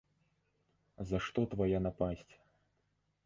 За 1.09 1.17
што 1.27 1.39
твая 1.53 1.79
напасць?!. 1.87 2.33